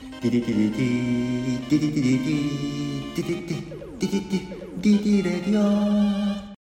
[0.00, 6.54] ディディディディディディディディディディディディディディディディレディオ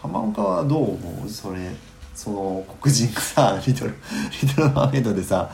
[0.00, 1.58] 浜岡はどう思うそれ
[2.14, 3.94] その黒人がさリトル
[4.40, 5.50] リトルマーメイドでさ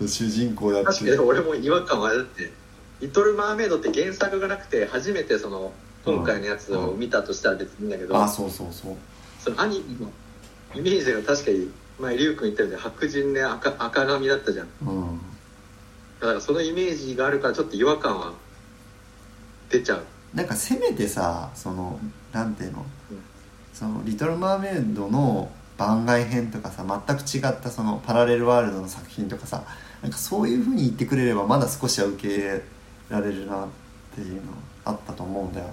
[0.00, 2.50] 主人公やって確かに俺も違和感はだって
[3.02, 5.72] 「リトル・マーメイド」って原作がなくて初めてその
[6.06, 8.96] 今回のやつを見たとしたら別にいいんだけど、あそうそうそう
[9.38, 10.10] そのアニメの
[10.74, 15.20] イメージが確かに前リュウ君言ったように白人で赤赤髪だったじゃんうん
[16.20, 18.32] だからそのイメージがあるからちょっと違和感は
[19.70, 20.04] 出ちゃう。
[20.34, 21.98] なんかせめてさその
[22.32, 23.18] なんていうの、うん。
[23.72, 29.64] その「リトル・マーメイド」の番外編とかさ全く違ったそのパラレルワールドの作品とかさ
[30.02, 32.62] なんかそういうふうに言ってくれればまだ少しは受け入れ
[33.08, 33.68] られるなっ
[34.14, 34.52] ていうの
[34.84, 35.70] あったと思うんだよ。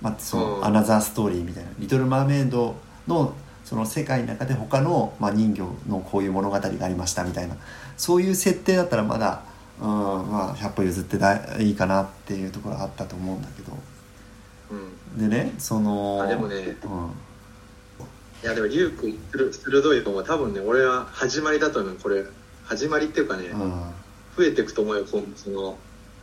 [0.00, 0.64] まあ、その、うん。
[0.64, 2.74] アナザーストーリーみたいな「リトル・マーメイド」
[3.06, 7.56] のその世界の中で他の、まあ、人魚のこういう物語がありましたみたいな
[7.96, 9.42] そういう設定だったらまだ、
[9.80, 13.72] うんまあ、100歩譲ってだいいかなっていうところがあったと思うんだけど。
[14.70, 15.30] うん。
[15.30, 16.62] でねそのあでもねうん、
[18.42, 21.96] いやでもリュウ君鋭鋭いのも多分ね俺は始まりだと思う。
[21.96, 22.24] これ
[22.64, 23.58] 始まりっていうかね、うん。
[24.36, 25.76] 増えていくと思うよ今後その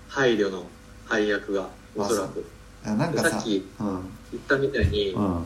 [0.08, 0.63] 配慮の
[1.05, 2.45] 配役がおそらく。
[2.85, 4.09] なんかささっきうん。
[4.31, 5.45] 言ったみたいに、うん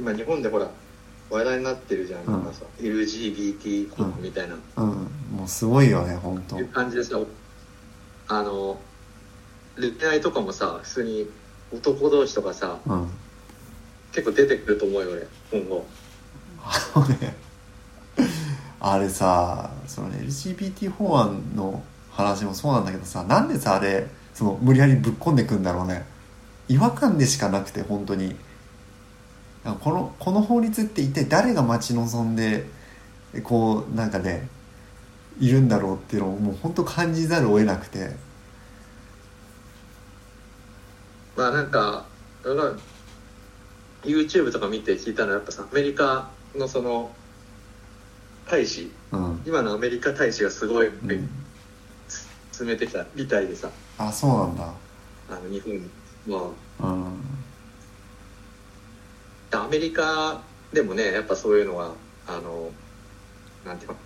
[0.00, 0.66] 今日本でほら
[1.28, 2.32] 話題になってるじゃん、うん。
[2.32, 4.86] なんかさ LGBT 婚みたいな、うん。
[5.36, 6.58] もうすごいよね本当。
[6.58, 7.18] いう感じでさ
[8.28, 8.78] あの
[9.78, 11.30] 恋愛とかもさ普通に
[11.72, 13.08] 男同士とかさうん。
[14.12, 15.60] 結構出てくると思うよ俺。
[15.60, 15.86] 今後。
[16.62, 17.36] あのね
[18.80, 26.06] あれさそのね LGBT 法案の話もそうなんだけどさなんでさあれその無理やりぶっ込んでくんだろうね。
[26.68, 28.36] 違和感でしかなくて本当に
[29.64, 32.64] このこの法律って一体誰が待ち望んで
[33.44, 34.48] こうなんかね
[35.38, 38.10] いるんだろうっていうのをもう本当感じざるを得なくて。
[41.36, 42.04] まあなんか
[44.02, 47.10] YouTube とか見て聞いたのはやっぱさアメリカのその
[48.50, 48.90] 大使。
[49.12, 51.28] うん、今のアメリカ大使がすごいうん、
[52.50, 53.70] 詰めてきたみたいでさ。
[53.98, 54.72] あそうなんだ。
[55.30, 55.88] あの日本に。
[56.26, 56.52] まうん。
[56.80, 57.10] あ
[59.52, 61.94] アメリカでもねやっぱそういうのは
[62.26, 62.70] あの
[63.64, 63.96] なんていうの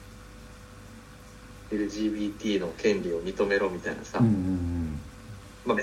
[1.71, 5.01] ？LGBT の権利を認めろみたいなさ、うんうん
[5.65, 5.79] まあ、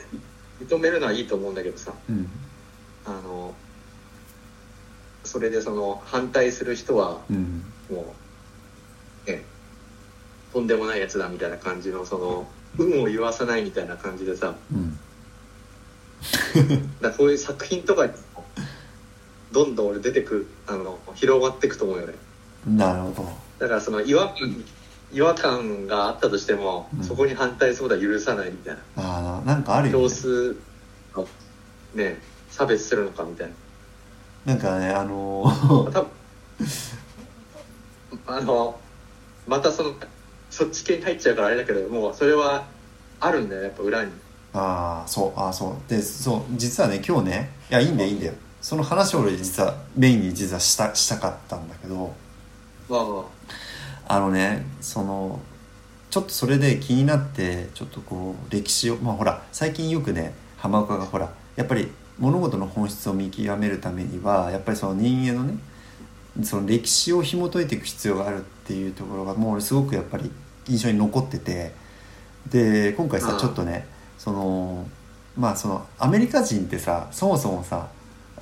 [0.64, 1.94] 認めるのはいいと思うんだけどさ。
[2.10, 2.18] うん。
[2.18, 2.30] うん
[3.04, 3.56] あの
[5.24, 7.64] それでその反対する人はうん。
[7.90, 8.14] も
[9.26, 9.44] うね
[10.54, 14.56] とんでもないやつだみたいな感じのその運を言わさないみたいな感じでさ。
[14.72, 15.00] うん。
[17.02, 18.14] だそういう作品とかに
[19.52, 22.14] どんどん俺出てくあの広がっていくと思うよね。
[22.68, 23.30] なるほど。
[23.60, 24.64] だからその違和感
[25.14, 27.04] 違和感があったとしても、うん。
[27.04, 28.82] そこに反対することは許さないみたいな。
[29.04, 30.58] ああなんかあるよ、少ね、数
[31.16, 31.28] の
[31.96, 32.18] ね
[32.50, 33.48] 差別するのかみたい
[34.46, 34.54] な。
[34.54, 36.08] なんかねあのー多分
[38.28, 38.80] あの
[39.48, 39.94] またその
[40.50, 42.66] そっち系に入っちゃうからあれだけどもうそれは
[43.20, 44.12] あるんだよやっぱ裏に。
[44.54, 45.90] ああそうああそう。
[45.90, 52.14] でそう実はね今日ねいやいいんだよいいんだよその話を俺実はメインに実はしたしたかったんだけど
[52.88, 53.26] まあま
[54.08, 55.40] あのねその
[56.10, 61.90] ちょっとそれで気になってちょっとこう歴史をまあほら最近よくね浜岡がほらやっぱり
[62.20, 65.58] 物事の本質を見極めるためにはやっぱりその人間のね
[66.44, 70.32] その歴史を紐解いていく必要があるっていうところがもう俺すごくやっぱり
[70.68, 71.74] 印象に残ってて
[72.50, 73.40] で今回さうん。
[73.40, 74.86] ちょっとねその
[75.36, 77.88] まあそのアメリカ人ってさそもそもさ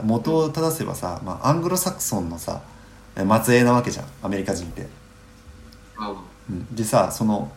[0.04, 2.62] 元を正せばさ、まあ、アングロサクソンのさ
[3.16, 4.88] 末裔なわけじゃんアメリカ人って。
[6.50, 6.76] うん。
[6.76, 7.52] でさその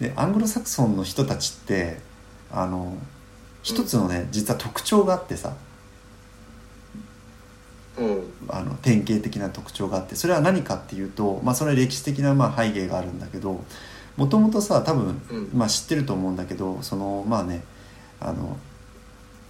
[0.00, 1.98] でアングロサクソンの人たちって
[2.50, 2.96] あの
[3.62, 5.54] 一つのね実は特徴があってさ
[7.98, 8.22] うん。
[8.48, 13.64] あの典型的な特徴があってそれは何かっていうと、まあ、それは歴史的なまあ背景があるんだけど
[14.16, 15.50] もともとさ多分、うん。
[15.52, 17.62] まあ、知ってると思うんだけどそのまあね
[18.20, 18.56] あの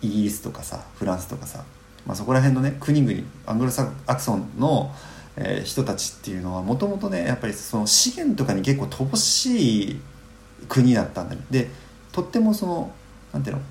[0.02, 1.64] イギリスとかさフランスとかさ、
[2.08, 4.90] まあ、そこら辺のね国々アングロサクソンの、
[5.36, 10.00] えー人たちっていうのはもともとねやっぱりその資源とかに結構乏しい
[10.68, 11.40] 国だったんだよ。
[11.50, 11.68] で
[12.10, 12.92] とってもその
[13.32, 13.62] なんていうの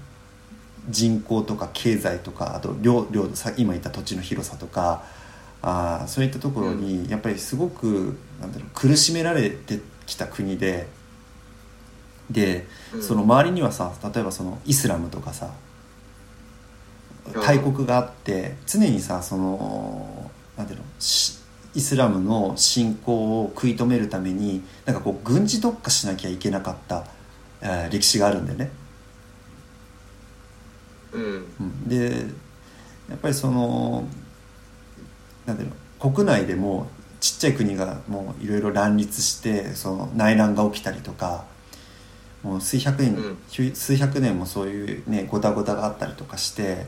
[0.90, 5.04] 人口とか経済とかあと領領土さ今言った土地の広さとか
[5.62, 10.88] あーそういったところにやっぱりすごくなんだろう苦しめられてきた国で
[12.30, 13.04] でうん。
[13.04, 15.50] その周りにはさ例えばそのイスラムとかさ
[17.34, 21.38] 大国があって常にさそのなんていうのし
[21.74, 27.06] イスラムの信仰を食い止めるためになんかこう軍事特化しなきゃいけなかった、
[27.62, 28.72] えー歴史があるんだよね。
[31.12, 31.46] うん。
[31.60, 31.88] うん。
[31.88, 32.26] で
[33.10, 34.06] やっぱりその
[35.46, 36.90] なんていうの国内でも
[37.20, 41.46] ちっちゃい国がもういろいろ乱立してその内乱が起きたりとか
[42.44, 43.38] もう数百年、うん。
[43.76, 46.88] 数百年もそういうねごたごたがあったりとかして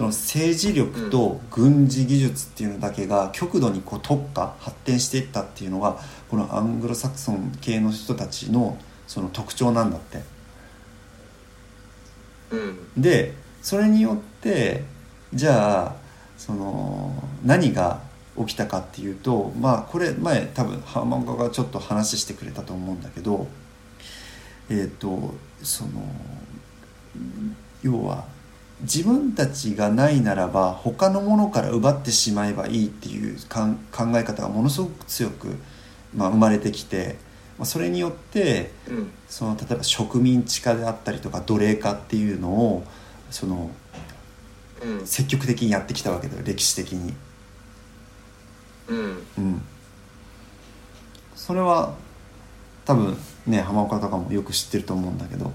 [0.00, 5.98] その政治力と軍事技術っていうのだけが極度にこう特化発展していったっていうのが
[6.30, 10.22] このアングロサクソン系の人たちのその特徴なんだって。
[12.52, 14.84] うんでそれによって
[15.34, 15.94] じゃあ
[16.38, 17.12] その
[17.44, 18.00] 何が
[18.38, 23.46] 起きたかっていうとまあこれ前多分浜岡がちょっと話してくれたと思うんだけど
[24.70, 25.90] えっ、とその
[27.82, 28.39] 要は
[28.82, 33.76] 自分たちがないならば他のものから奪ってしまえばいいっていう考
[34.16, 35.48] え方がものすごく強く、
[36.14, 37.16] まあ、生まれてきて、
[37.58, 39.10] まあ、それによってうん。
[39.28, 42.84] その例えば植民地化であったりとか奴隷化っていうのを
[43.30, 43.70] その
[44.82, 45.06] うん。
[45.06, 47.14] 積極的にやってきたわけだよ歴史的に。
[48.88, 49.26] うん。
[49.38, 49.62] うん、
[51.36, 51.94] それは
[52.84, 53.16] 多分
[53.46, 55.52] ね浜岡とかもよく知ってると思うんだけど、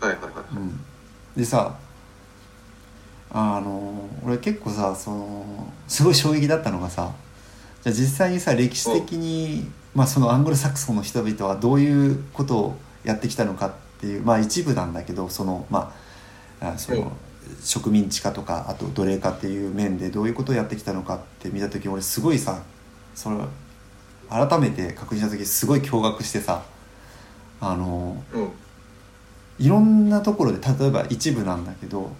[0.00, 0.56] はいはいはい。
[0.56, 0.80] うん、
[1.36, 1.76] でさ
[3.32, 7.12] あの俺結構さそのすごい衝撃だったのがさ
[7.82, 15.94] じゃあ実際にさ歴史的に、まあ、そのアングロサクソンの人々はどういうことをやってきたのかっていうまあ一部なんだけどそのま
[16.60, 17.10] ああその、うん。
[17.62, 22.62] 植民地化とかあと奴隷化っていう面でどういうことをやってきたのかって見た時俺すごいさ
[23.14, 23.36] それ
[24.28, 26.62] 改めて確認した時すごい驚愕してさ
[27.60, 28.50] あのうん
[29.60, 32.10] いろんなところで例えば一部なんだけど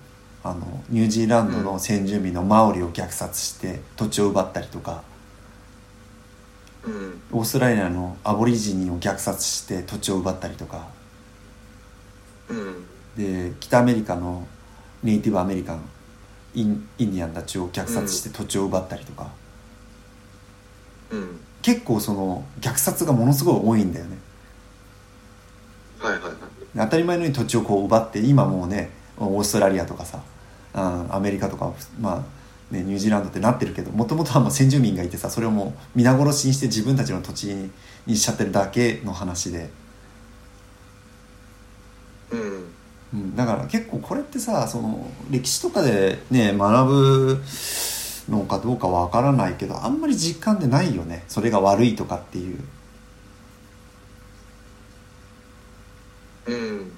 [0.44, 5.02] あのニュージーランドの先住民のマオリを虐殺して土地を奪ったりとか。
[6.84, 7.20] うん。
[7.32, 10.88] オーストラリアのアボリジニを虐殺して土地を奪ったりとか。
[12.48, 12.86] うん。
[13.16, 14.46] で北アメリカの
[15.02, 15.80] ネイティブアメリカン
[16.54, 19.30] インインディアンたちを虐殺して土地を奪ったりとか、
[21.10, 21.40] うん。
[21.62, 24.16] 結構その虐殺がものすごい多いんだよね
[26.90, 30.20] たり前のように土地をこう奪って今もうねオーストラリアとかさ
[30.74, 32.24] あアメリカとかま
[32.70, 37.70] あねニュージーランドってなってるけどもともとはもう先住民がいてさそれをもう皆殺しにして自分たちの土地に
[38.06, 39.70] にしちゃってるだけの話で、
[42.30, 42.64] うん。
[43.12, 47.42] うん、だから結構これってさその歴史とかでね学ぶ
[48.28, 51.24] のかどうかわからないけどあんまり実感でないよね。
[51.28, 52.58] それが悪いとかっていう
[56.46, 56.92] うん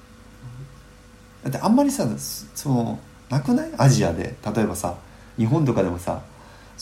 [1.43, 2.07] だってあんまりさ
[2.55, 2.99] その
[3.29, 3.71] なくない？
[3.77, 4.35] アジアで。
[4.55, 4.95] 例えばさ
[5.37, 6.21] 日本とかでもさ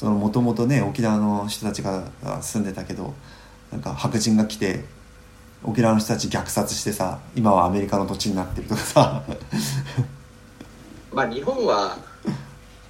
[0.01, 2.03] もともとね沖縄の人たちが
[2.41, 3.13] 住んでたけど
[3.71, 4.83] なんか白人が来て
[5.63, 9.23] 沖縄の人たち虐殺してさ今はアメリカの土地になってるとかさ。
[11.13, 11.97] まあ日本は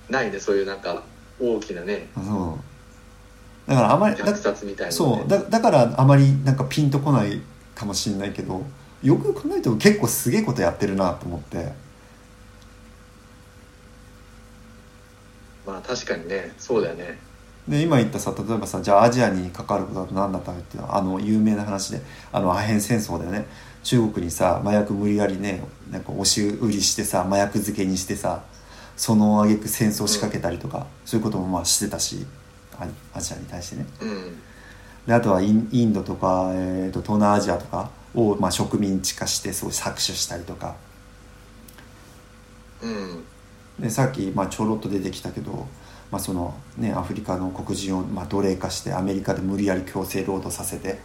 [0.09, 1.01] ないねそういうなんか
[1.39, 2.07] 大きなね。
[2.15, 2.59] そ
[3.67, 3.69] う。
[3.69, 4.91] だからあまりだ虐殺みたいなね。
[4.91, 5.27] そう。
[5.27, 7.41] だだからあまりなんかピンとこない
[7.73, 8.63] かもしれないけど
[9.03, 11.73] よく考えても結構すげえことやってるなと思って。
[15.65, 17.19] まあ確かにねそうだよね。
[17.67, 23.45] で今言ったさ例えばさじゃあアジアに関わることだと何だったかっていうのはあの有名な話であのアヘン戦争でね。
[23.83, 28.43] 中国にさ麻薬無理やりねなんか押し売りしてさ麻薬漬けにしてさ
[28.95, 32.27] その挙句戦争仕掛けたりとか、そういうこともまあしてたし
[32.77, 33.85] アアジアに対してね。
[34.01, 34.39] うん。
[35.07, 40.75] であとはインインドとか、えー、と東南アジアとかを、まあ、植民地化してすごい搾取したりとか。
[42.81, 43.23] うん。
[43.79, 45.67] でさっき、まあ、ちょろっと出てきたけど、
[46.11, 50.99] まあそのね、アフリカの黒人を、まあ、奴隷化してアメリカで無理やり強制労働させて。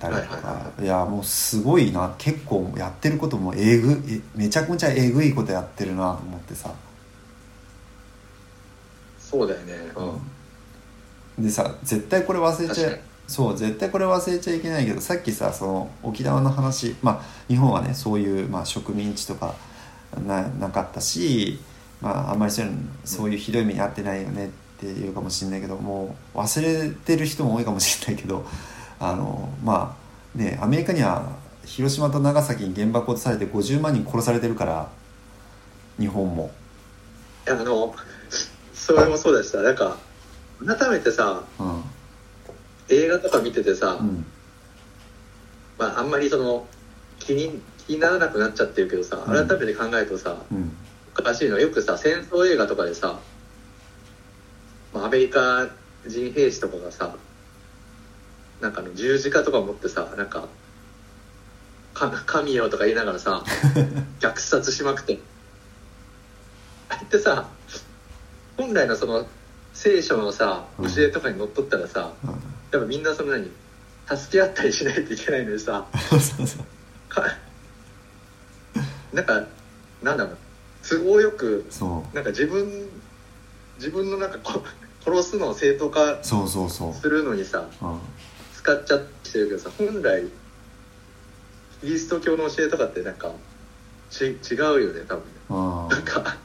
[0.00, 0.86] たりとか、はいはいはい。
[0.86, 2.14] やもうすごいな。
[2.18, 6.74] 結構やってることもえぐえめちゃくちゃえぐいことやってるなと思ってさ。
[9.18, 9.74] そうだよね。
[11.38, 11.44] うん。
[11.44, 19.54] でさ絶対これ忘れちゃそう絶対これ忘れちゃいけないけどさっきさその沖縄の話まあ日本はねそういう、まあ、植民地とか
[20.26, 21.58] ななかったし、
[22.00, 28.44] まあ、あんまりそういうのそういうひどい目に遭ってないよねっていうかもしれないけどもう忘れてる人も多いかもしれないけど
[29.00, 29.96] あのま
[30.34, 31.32] あねアメリカには
[31.64, 34.88] 広島と長崎に原爆落とされて50万人殺されてるから
[35.98, 36.50] 日本も。
[37.46, 37.94] あの
[38.72, 39.96] それもそうでしたなんか
[40.66, 41.83] 改めてさうん
[42.88, 44.26] 映画とか見ててさ、うん。
[45.78, 46.66] まあ、あんまりその
[47.18, 49.48] 気に気にならなくなっちゃってるけどさうん。
[49.48, 50.72] 改めて考えるとさ、うん。
[51.18, 53.18] おかしいのはよくさ戦争映画とかでさ
[54.92, 55.68] まあ、アメリカ
[56.06, 57.16] 人兵士とかがさ
[58.60, 60.46] なんかあの十字架とか持ってさなんか
[61.92, 63.42] か神よとか言いながらさ
[64.20, 65.18] 虐殺しまくって。
[66.88, 67.48] あれってさ
[68.56, 69.26] 本来のその
[69.72, 70.94] 聖書のさうん。
[70.94, 73.48] 教えとかにのっとったらさ、うんやっぱみんなその何
[74.16, 76.66] 助け合ったりしないといけないのにさ そうそう
[79.14, 79.46] なんか
[80.02, 80.36] なんだろう
[80.82, 82.88] 都合よくそなんか自分
[83.76, 84.64] 自分のなんかこ
[85.04, 86.94] 殺すのを正当化うそうそうそう。
[86.94, 87.98] するのにさうん。
[88.56, 90.24] 使っちゃってるけどさ本来
[91.80, 93.30] キリスト教の教えとかってなんか
[94.10, 95.30] ち違うよね多分ね。
[95.50, 95.88] うん。
[95.90, 96.36] なんか。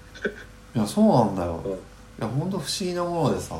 [0.75, 1.61] いやそうなんだよ。
[1.65, 1.71] うん。
[1.71, 1.75] い
[2.19, 3.55] や本当不思議なものでさ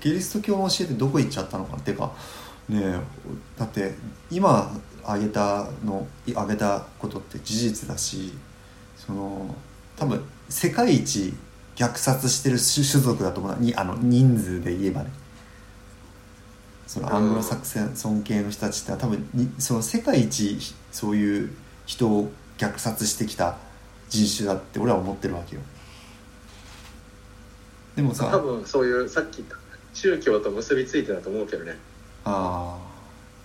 [0.00, 2.12] キリスト教の教えってどこ行っちゃったのかっていうか
[2.68, 3.00] ねえ
[3.58, 3.94] だって
[4.30, 4.70] 今
[5.04, 8.32] 挙げたの挙げたことって事実だし
[8.96, 9.54] その
[9.96, 11.32] 多分世界一
[11.76, 13.58] 虐殺してる種種族だと思うな。
[13.58, 15.10] にあの人数で言えばね。
[16.88, 20.58] そのアングロサクソン系の人たちって多分にその世界一
[20.90, 21.50] そういう
[21.84, 23.58] 人を虐殺してきた
[24.08, 25.62] 人種だって俺は思ってるわけよ。
[27.94, 29.56] でもさ多分そういうさっき言った
[29.94, 31.76] 宗教と結びついてだと思うけどね。
[32.24, 32.78] あ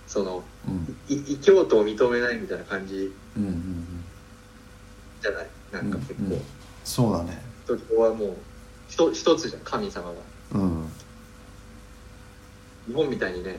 [0.06, 0.96] そのあうん。
[1.08, 3.12] い異教徒を認めないみたいな感じ。
[3.36, 4.04] うんうんうん。
[5.22, 5.46] じゃない？
[5.72, 6.40] なんか結構、うんうん。
[6.84, 7.42] そうだね。
[7.66, 8.36] キリスト教はもう
[8.88, 10.12] 一一つじゃん神様が
[10.52, 10.88] うん。
[12.86, 13.58] 日本みたいにね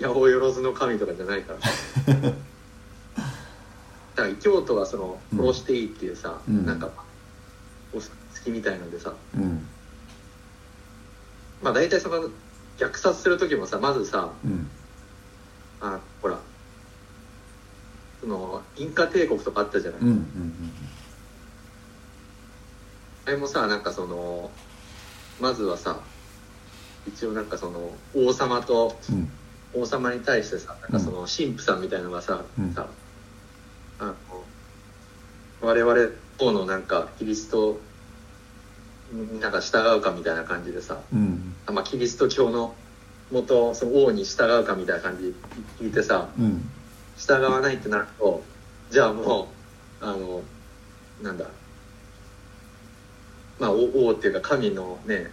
[0.00, 1.58] 八百万の神とかじゃないから。
[4.16, 5.38] だから異教徒はそのうん。
[5.40, 6.64] 殺していいっていうさ、うん。
[6.64, 6.88] なんか
[7.92, 8.02] お好
[8.44, 9.12] きみたいなんでさ。
[9.36, 9.66] うん
[11.62, 12.28] まあ大体その
[12.78, 14.68] 虐殺する時もさまずさうん。
[15.80, 16.38] あほら
[18.20, 20.72] そのインカ帝国とかあったじゃない、うんうん
[23.26, 24.50] あれもさなんかその
[25.40, 25.98] まずはさ
[27.06, 29.30] 一応なんかその王様とうん。
[29.76, 32.72] 王様に対してさなんかその神父さんみたいなのがさ,、うん。
[32.74, 32.86] さ
[33.98, 34.14] あの
[35.60, 35.94] 我々
[36.38, 37.78] 方のなんかキリストに
[39.40, 41.54] なんか従うかみたいな感じでさ、うん。
[41.66, 42.74] あまあ、キリスト教の
[43.30, 45.32] 元その王に従うかみたいな感じで
[45.80, 46.28] 聞いてさ。
[46.38, 46.68] うん。
[47.16, 48.42] 従わないってなると
[48.90, 49.48] じゃあも
[50.00, 50.42] うあの
[51.22, 51.46] なんだ。
[53.58, 55.30] まあ王王っていうか神のね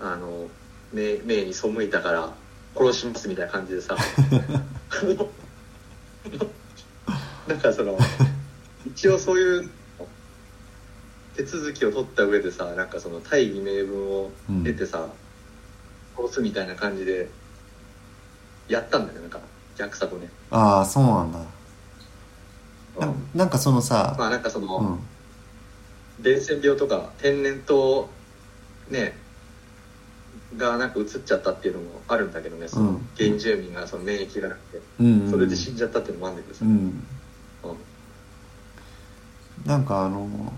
[0.00, 0.48] あの
[0.92, 2.34] 命命に背いたから
[2.76, 3.96] 殺しますみたいな感じでさ。
[7.48, 7.98] なんかその
[8.86, 9.70] 一応そういう
[11.38, 14.32] 手続きを取った上でさなんかその大義名分を
[14.64, 15.06] 得てさ、
[16.16, 17.28] 殺すみたいな感じで
[18.68, 19.38] やったんだよなんか
[19.76, 20.28] 逆さとね。
[20.50, 21.38] ああそうなんだ。
[22.98, 24.98] ななんかそのさ、まあなんかその、うん。
[26.20, 28.08] 伝染病とか天然痘
[28.90, 29.16] ね
[30.56, 33.08] がなんか移っちゃったっていうのもあるんだけどねそのうん。
[33.16, 35.20] 原住民がその免疫がなくてうん。
[35.20, 35.30] うん。
[35.30, 36.72] それで死んじゃったっていうのもあるんだけどさ、うん。
[36.72, 37.04] うん。
[39.64, 40.52] なんかあの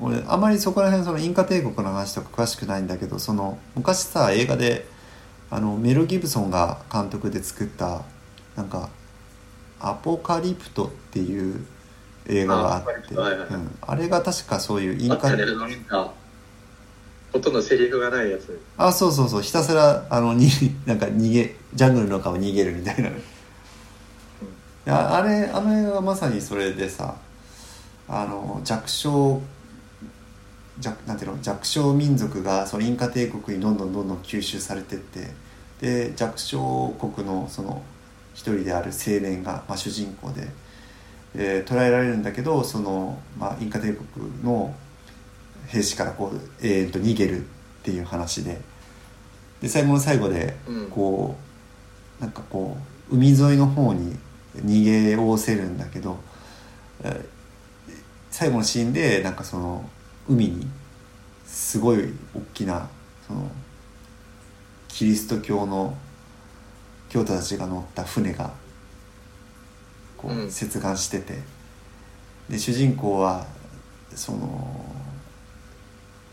[0.00, 4.86] 俺あまりそこら辺そのインカ帝国の話とか詳しくないんだけどその昔さ映画で
[5.50, 8.02] あのメル・ギブソンが監督で作った
[8.56, 8.88] なんか
[9.80, 11.64] 「アポカリプト」っていう
[12.26, 13.48] 映画があってあはいはいはい。
[13.50, 13.78] うん。
[13.80, 16.12] あれが確かそういうインカあったねなんか
[17.32, 18.60] ほとんどセリフがないやつ。
[18.76, 19.42] あそうそうそう。
[19.42, 20.48] ひたすらあのに
[20.86, 23.12] なんか逃げジャングルの中を逃げるみたいな、い
[24.84, 27.14] やあれあの映画がまさにそれでさ
[28.06, 29.40] あの弱小
[30.82, 35.30] 弱なんていうの弱小民族がそのインカ帝国にどんどんどんどん吸収されてって
[35.80, 37.82] で弱小国のその
[38.34, 40.48] 一人である青年が、まあ、主人公で、
[41.34, 44.74] えー捕らえられるんだけどその、まあ、インカ帝国の
[45.68, 47.44] 兵士からこう永遠と逃げるっ
[47.82, 48.60] ていう話で
[49.62, 50.86] で最後の最後でうん。
[50.88, 51.36] こ
[52.20, 52.76] うなんかこ
[53.10, 54.16] う海沿いの方に
[54.56, 56.18] 逃げおおせるんだけど、
[57.04, 57.42] えー
[58.32, 59.88] 最後のシーンでなんかその
[60.28, 60.66] 海に
[61.46, 62.88] すごい大きな
[63.26, 63.50] その
[64.88, 65.96] キリスト教の
[67.08, 68.50] 教徒たちが乗った船が
[70.16, 70.50] こううん。
[70.50, 71.38] 接岸してて、
[72.48, 73.46] で主人公は
[74.14, 74.84] その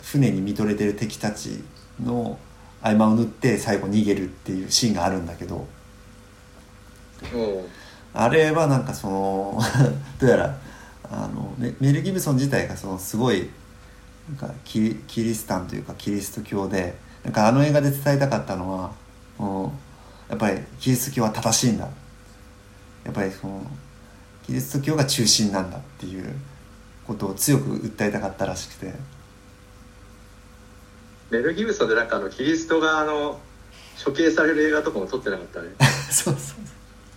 [0.01, 1.63] 船に見とれてる敵たち
[2.01, 2.37] の
[2.81, 5.55] 合間を縫って最後逃げるっていうシーンがあるんだけど。
[5.55, 5.67] も
[8.13, 9.61] あれはなんかその
[10.19, 10.57] どうやら
[11.03, 13.49] あのメメル・ギブソン自体がそのすごい
[14.29, 18.91] なんかキリキリスタンというかキリスト教でなんかあの映画で伝えたかったのは
[19.37, 19.73] も
[20.27, 21.87] うやっぱりキリスト教は正しいんだ。
[23.05, 23.65] やっぱりその
[24.45, 26.33] キリスト教が中心なんだっていう
[27.07, 28.93] ことを強く訴えたかったらしくて。
[31.31, 33.39] メル・ギブソンでなんかあのキリストがあの
[34.03, 35.69] 処刑される映画とかも撮ってなかったね。
[36.11, 36.57] そうそう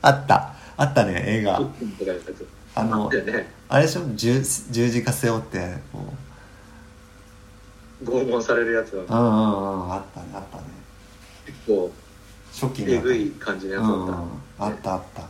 [0.02, 0.54] あった。
[0.76, 1.60] あったね映画。
[2.74, 3.52] あのね。
[3.68, 4.02] あれでしょ？
[4.14, 6.14] 十十字架背負ってこう
[8.04, 10.64] 拷問されるやつがうんうんうんあったねあったね。
[11.46, 11.90] 結構
[12.52, 14.14] 初期のえぐい感じのやつだった、うんうん
[14.58, 15.22] あったあった。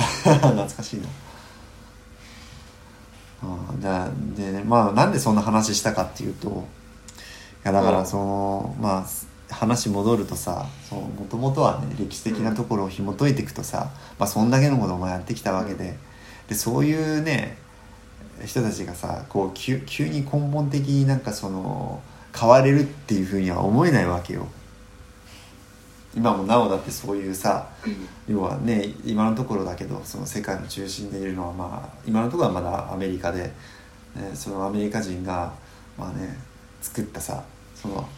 [0.40, 1.08] 懐かしいな。
[3.42, 6.48] うんだでねまあなんでそんな話したかっていうと
[7.64, 9.06] いやだからその、まあ
[9.50, 15.96] 話戻るとさもともとはね歴史的なところを紐解いていくとさ、まあ、そんだけのこともやってきたわけで。
[16.50, 17.56] でそういうね
[18.44, 22.02] 人たちがさこう急急に根本的になんかその
[22.38, 24.46] 変われるっていうふうには思えないわけよ。
[26.12, 28.34] 今もなおだってそういうさうん。
[28.34, 33.44] 要はね今のところだけどその世界の中心でいるのはまあ今のところはまだアメリカで、
[34.14, 35.52] ね、そのアメリカ人が
[35.96, 36.36] まあね
[36.80, 37.42] 作ったさ
[37.74, 38.08] その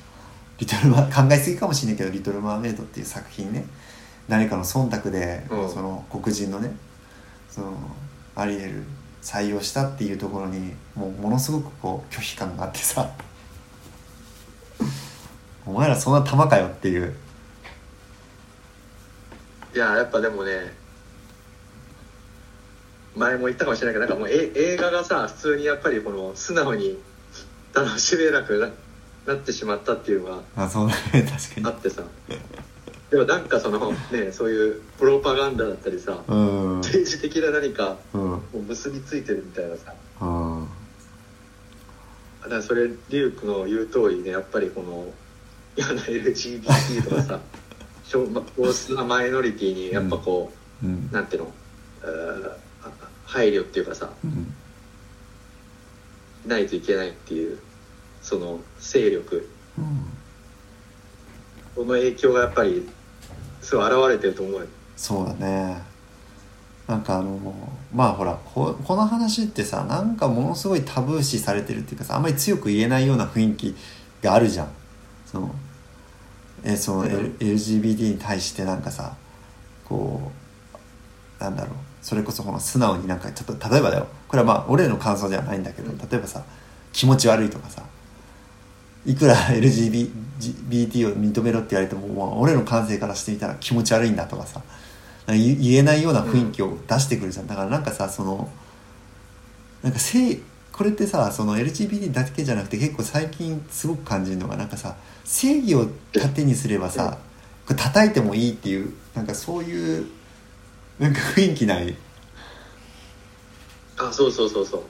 [0.59, 3.65] リトルマ考えすぎかもしれないけど「リトル・マーメイド」っていう作品ね。
[4.29, 5.69] 誰かの忖度で、うん。
[5.69, 6.71] その黒人のね
[7.51, 7.73] その
[8.35, 8.85] アリエル
[9.23, 13.09] 採用したっていうところにもうものすごくこう拒否感があってさ。
[15.65, 17.15] お前らそんな玉かよっていう。
[19.75, 20.75] いややっぱでもね
[23.17, 26.99] 前も言ったかもしれないけどなんかもうえ映画がさ普通にやっぱりこの素直に
[27.73, 28.69] 楽しめなくな
[29.33, 31.67] なってしまったっていうのがあそうだね確かに。
[31.67, 32.03] あってさ
[33.13, 36.77] でもなんかそのね そういうプロパガンダだったりさうん。
[36.79, 38.21] 政治的な何かうん。
[38.23, 39.95] もう結びついてるみたいなさ。
[40.23, 40.69] うん。
[42.43, 45.13] だからそれリュウクの言う通りねやっぱりこの
[45.77, 47.41] 嫌な LGBT とかさ
[48.05, 48.27] 少
[48.73, 50.51] 数なマイノリティにやっぱこ
[50.83, 51.11] う、うん。
[51.13, 51.53] なんていうの
[53.27, 54.55] 配慮っていうかさうん。
[56.47, 57.59] ないといけないっていう
[58.23, 59.51] その勢力。
[59.79, 60.07] うん。
[61.75, 62.89] この影響がやっぱり
[63.73, 64.67] すごい現れてると思うよ。
[64.97, 65.83] そうだね。
[66.87, 67.39] なんかあの
[67.95, 73.75] まあほらここの話ってさなんかものすごいタブー視されてるっていうかさあんまり強く言えないような雰囲気
[74.21, 74.69] があるじゃん。
[75.25, 75.55] その
[76.65, 79.17] えその、LGBT に対してなんかさ
[79.85, 80.31] こ
[81.41, 81.75] うなんだろう。
[82.03, 84.07] それこそこの素直になんかちょっと例えばだよ。
[84.29, 85.99] これはまあ俺の感想ではないんだけどうん。
[85.99, 86.45] 例えばさ
[86.93, 87.83] 気持ち悪いとかさ
[89.05, 94.61] いくら LGBT を認めろって言われても、も俺の感性からしてみたら気持ち悪いんだとかさ
[95.27, 98.51] か言えないような雰囲気を出してくるじゃん、だからなんかさその
[99.83, 100.41] なんか性
[100.73, 107.19] これってさその LGBT だけじゃなくて結構最近すごく感じるのがなんかさ正義を盾にすればさ
[107.67, 110.07] これ叩いてもいいっていうなんかそういう
[110.99, 111.97] なんか雰囲気ない？
[113.99, 114.83] あそうそうそうそう。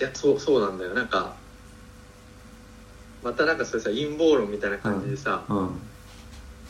[0.00, 0.94] いやそうそうなんだよ。
[0.94, 1.34] なんか
[3.22, 5.58] またなんかそれさ陰謀論みたいな感じでさ、うん。
[5.58, 5.70] うん。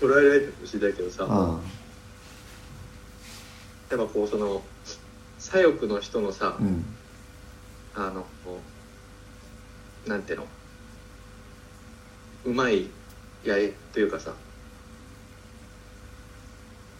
[0.00, 1.24] 捉えられてるかもしいけどさ、
[3.90, 4.62] やっぱこうその
[5.38, 6.84] 左翼の人のさ、うん。
[7.94, 8.24] あの
[10.06, 10.46] なんていうの
[12.44, 12.88] うまい
[13.44, 14.32] やりというかさ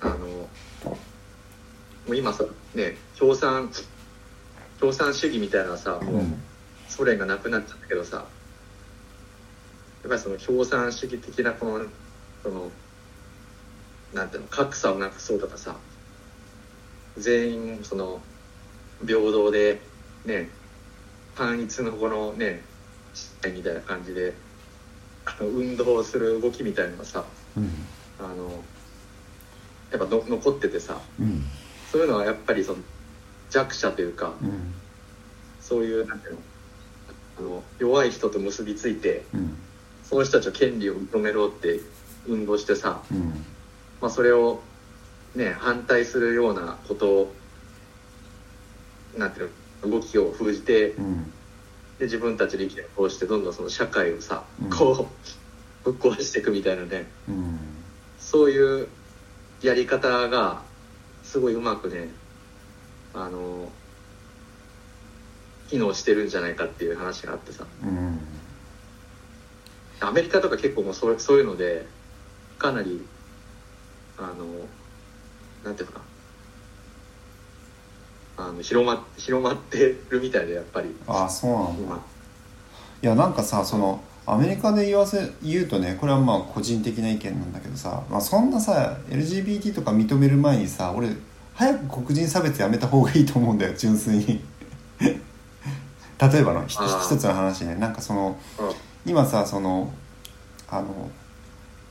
[0.00, 0.48] あのも
[2.08, 3.70] う今さね共産
[4.80, 6.42] 共産主義みたいなさもううん
[6.88, 11.84] ソ連がなくなっちゃったけどさやっぱりその共産主義的なこの
[12.42, 12.70] その
[14.14, 15.76] なんていうの格差をなくそうとかさ
[17.18, 18.20] 全員その
[19.06, 19.80] 平等で
[20.24, 20.48] ね
[21.36, 22.62] 単一のこのね
[23.54, 24.34] みたいな感じで
[25.40, 27.24] 運動する動きみたいなのがさ
[27.56, 27.70] うん。
[28.18, 28.64] あの
[29.92, 31.44] やっぱの残っててさうん。
[31.92, 32.78] そういうのはやっぱりその
[33.50, 34.74] 弱者というかうん。
[35.60, 36.40] そういうなんていうの
[37.38, 39.56] あの弱い人と結びついてうん。
[40.04, 41.80] その人たちの権利を認めろって
[42.26, 43.44] 運動してさ、うん。
[44.00, 44.60] まあ、それを
[45.34, 47.34] ね反対するようなことを
[49.16, 49.50] なんていう
[49.82, 51.32] の動きを封じてうん。
[51.98, 54.70] で自分たちの意見を通してどんどんその社会をさ、うん。
[54.70, 55.08] こ
[55.84, 57.06] うぶっ壊していくみたいなね。
[57.28, 57.58] うん。
[58.18, 58.88] そういう
[59.62, 60.62] やり方が
[61.22, 62.08] すごいうまくね
[63.20, 63.68] あの
[65.68, 67.64] 機能してるんじゃないかっていう話があってさ。
[67.82, 68.20] うん。
[70.00, 71.86] アメリカとか結構もうそうそういうので
[72.58, 73.04] かなり
[74.16, 74.46] あの
[75.64, 76.04] なんていうのかな。
[78.46, 80.94] あの広ま広まってるみたいでやっぱり。
[81.08, 81.72] ああそうなんだ。
[81.82, 82.06] 今。
[83.02, 91.10] いやなんかさそのアメリカで言わせ言うとねこれはまあ個人的な意見なんだけどさ、まあ、そんなさ LGBT とか認める前にさ俺
[91.58, 94.40] 早く黒人差別やめた方がいいと思うんだよ純粋に。
[95.00, 95.10] 例
[96.40, 96.78] えばの一
[97.16, 97.74] つの話ね。
[97.74, 99.10] なんかそのうん。
[99.10, 99.92] 今さその
[100.68, 101.10] あの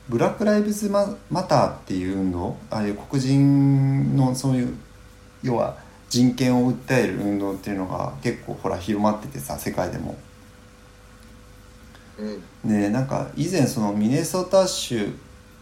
[0.08, 4.74] ブラック・ライブズマ・マターっていう運動ああいう黒人のそういう
[5.42, 5.76] 要は
[6.08, 10.16] 人権を訴える運動っていうのが結構ほら広まっててさ世界でも。
[12.18, 12.26] う
[12.66, 12.70] ん。
[12.70, 15.10] でなんか以前そのミネソタ州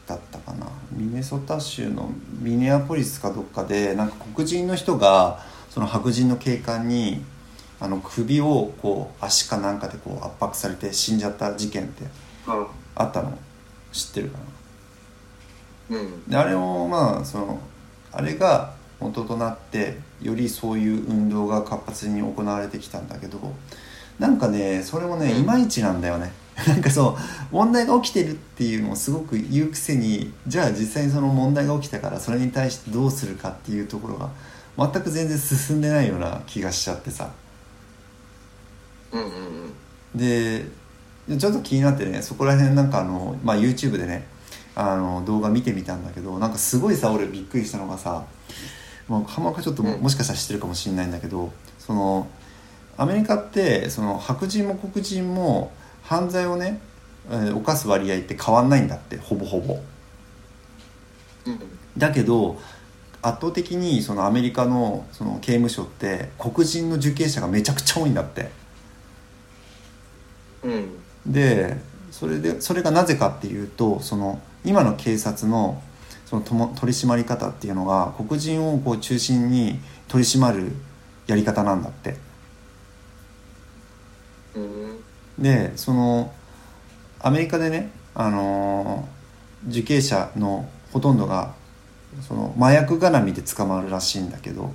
[0.06, 0.66] だったかな。
[0.92, 7.24] ミネソタ州のミネアポリスかどっかでなんか黒人の人がその白人の警官に
[7.80, 12.04] あの首をこう足かなんかでこう圧迫されて死んじゃった事件って
[12.46, 13.36] ああったの。
[13.92, 14.38] 知ってるか
[15.90, 15.98] な？
[15.98, 16.28] うん。
[16.28, 17.58] であれもまあその
[18.12, 23.38] あれが元となってよりそういう運動が活発に行われてきたんだけど
[24.18, 25.40] なんかねそれもねうん。
[25.40, 26.32] いまいちなんだよね
[26.66, 34.30] なんかそう問題が起きてるっていうのをすごく言うくせにじゃあ実際にその問題が起きたからそれに対してどうするかっていうところが
[34.78, 37.30] 全く全然進んでないような気がしちゃってさ。
[39.12, 40.18] うんうんうん。
[40.18, 40.66] で
[41.38, 44.26] ちょっと気になってねそこら辺なんかあの、まあ、YouTube でね
[44.74, 48.24] あの動画見てみたんだけどなんかすごいさ俺びっくりしたのがさ
[49.08, 52.28] もう浜岡ちょっともしかしたら知ってるかもしれないんだけどその
[52.96, 55.72] アメリカってその白人も黒人も
[56.06, 56.80] 犯罪をね、
[57.30, 59.78] えー犯す割合って変わんないんだってほぼほぼ。
[61.46, 61.60] うん
[61.98, 62.60] だけど
[63.22, 68.50] 圧倒的にそのアメリカのその刑務所って黒人の受刑者がめちゃくちゃ多いんだって。
[70.62, 70.88] うん
[71.26, 71.76] で
[72.10, 75.82] それでそれがなぜかっていうとその今の警察の
[76.24, 80.72] そのとも取り締まり方っていうのが黒人をこう中心に取り締まる
[81.26, 82.16] やり方なんだって
[84.54, 85.04] うん
[85.38, 86.32] でその
[87.20, 89.16] アメリカでね、あのー
[89.68, 91.54] 受刑者のほとんどが
[92.26, 94.72] その麻薬絡みで捕まるらしいんだけど。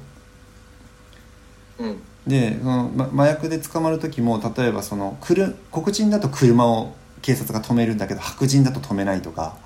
[1.80, 2.02] うん。
[2.28, 6.94] でその、ま、麻薬で捕まる時も例えばそのくる黒人だと車を
[7.24, 9.58] 警察が止めるんだけど白人だと止めないとか。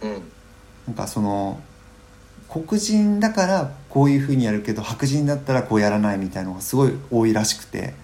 [0.00, 0.22] うん。
[0.88, 1.60] なんかその
[2.48, 7.94] 黒人だからこういうふうにやるけど白人だったらこうやらないみたいのがすごい多いらしくて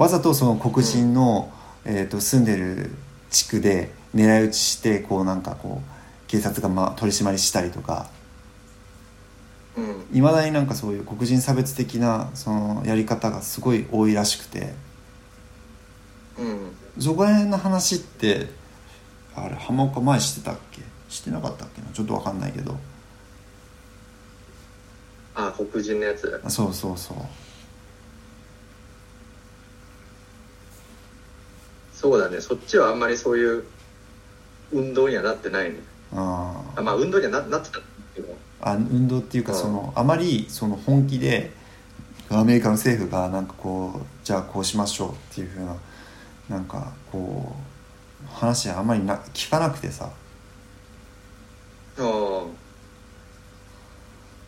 [0.00, 1.52] わざとその黒人の、
[1.84, 2.90] えー、と住んでる
[3.30, 8.08] 地区で狙い撃ちしてこうなんかこう警察がまあ取り締まりしたりとか。
[9.76, 10.16] うん。
[10.16, 14.72] いまだになんかそういう黒人差別的なそのやり方がすごい多いらしくて。
[16.38, 16.72] うん。
[16.98, 18.48] そこら辺の話って
[19.36, 20.80] あれ浜岡前してたっけ？
[21.10, 21.88] してなかったっけな？
[21.92, 22.74] ちょっとわかんないけど。
[25.34, 26.40] あ黒人のやつ。
[26.42, 27.16] あそうそうそう
[32.00, 32.40] そうだね。
[32.40, 33.64] そっちはあんまりそういう
[34.72, 35.80] 運動にはなってないね。
[36.14, 36.80] あー。
[36.80, 37.80] あまあ運動にはななってた
[38.14, 38.34] けど。
[38.62, 39.58] あ運動っていうかうん。
[39.58, 41.52] そのあまりその本気で
[42.30, 45.76] アメリカの政府がなんかこうじゃあこうしましょうっていうふうな
[46.48, 47.54] なんかこ
[48.24, 50.10] う話あんまりな聞かなくてさ。
[51.98, 52.44] あ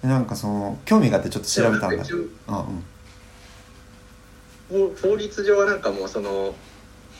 [0.02, 2.02] なんかその興味があってちょっと調べたんだ。
[2.46, 2.66] あ
[4.70, 4.90] うん。
[4.94, 6.54] 法法律上はなんかもうその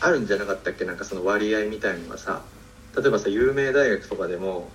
[0.02, 0.84] あるんじゃなかったっけ？
[0.84, 2.42] なんかその割合みたいのがさ
[2.96, 4.68] 例えばさ有名大学とかでも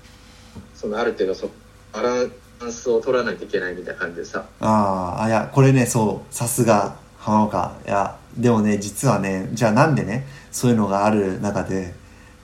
[0.73, 1.49] そのある程度そ
[1.93, 2.31] バラン
[2.71, 4.45] スを取らないといけないみたいな感じでさ。
[4.59, 7.77] あーあいやこれねそうさすが浜岡。
[7.85, 11.93] いやでもね実はねじゃあなんでねそういうのがある中で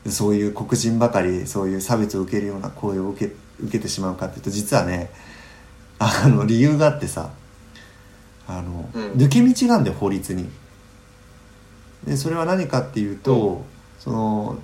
[0.07, 5.09] そういう黒人ばかりそういう差別を受けるような行為を受け受けてしまうかっていうと実はね
[5.99, 7.29] あの理由があってさ
[8.47, 9.11] あの、うん。
[9.13, 10.49] 抜け道があるんだよ法律に。
[12.05, 13.63] でそれは何かっていうと、
[13.99, 14.57] その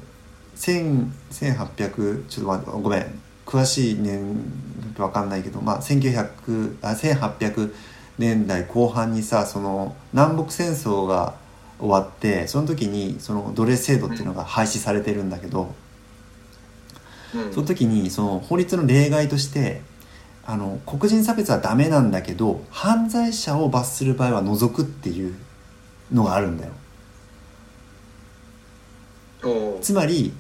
[0.55, 3.19] 1000 1800ちょっとごめん。
[3.49, 4.37] 詳しい年
[4.99, 7.73] わかんないけど、まあ、1900あ1800
[8.19, 11.33] 年代後半にさその南北戦争が
[11.79, 15.73] 終わってその時にその奴隷制度っていうのが廃止されてるんだけど、
[17.33, 17.53] うん。
[17.53, 19.81] その時にその法律の例外として
[20.45, 25.35] あの黒人差別はダメなんだけど犯罪者を罰する場合は除くっていう
[26.11, 26.73] のがあるんだよ
[29.81, 30.33] つまり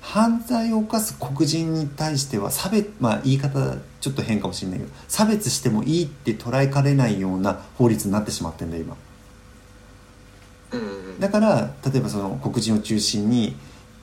[0.00, 8.96] 犯罪を犯す黒人に対しては差別まあ言い方ちょっと変かもしれないけど差別してもいいって捉えかねないような法律になってしまってんだよ今。
[10.72, 10.80] うん。
[10.80, 10.84] う
[11.16, 13.56] んだから例えばその黒人を中心に、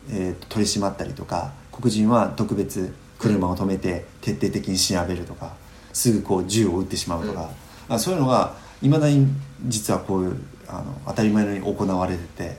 [0.10, 5.56] えーと取り締まったりとか黒人は特別車を止めて徹底的に調べるとか
[5.94, 7.50] すぐこう銃を撃ってしまうとか、
[7.88, 9.28] あそういうのがいまだに
[9.66, 12.58] 実はこういうあの当たり前のように行われてて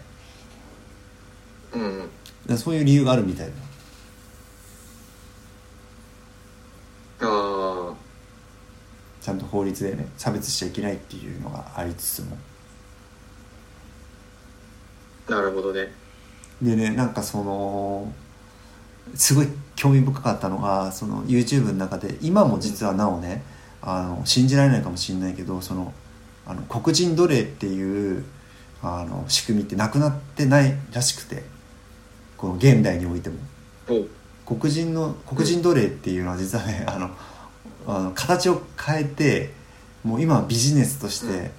[1.76, 1.82] うん。
[1.82, 2.08] うん
[2.46, 3.52] でそういう理由があるみたいだ
[7.28, 7.94] ああ
[9.20, 12.36] ちゃんと法律でね差別しちゃいけないっていうのがありつつも。
[15.28, 15.90] なるほどね。
[16.62, 18.12] でねなんかその
[19.14, 23.42] すごい興味深かったのがその YouTube の中で今も実はなおね
[23.82, 25.92] あの信じられないかもしれないけどその
[26.46, 28.24] あの黒人奴隷っていう
[28.82, 31.55] あの仕組みってなくなってないらしくて
[32.36, 33.36] この現代においても。
[34.46, 37.10] 黒人の黒人奴隷っていうのは実はねあの
[37.86, 39.52] あの形を変えて
[40.04, 41.50] もう今はビジネスとして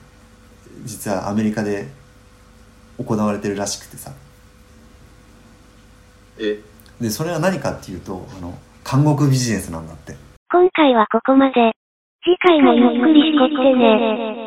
[0.85, 1.87] 実はアメリカで
[2.97, 4.13] 行われてるらしくてさ。
[6.39, 6.61] え？
[7.01, 8.57] でそれは何かっていうとあの
[8.89, 10.15] 監獄ビジネスなんだって。
[10.49, 11.71] 今回はここまで。
[12.23, 14.46] 次回もゆっくりしてってね。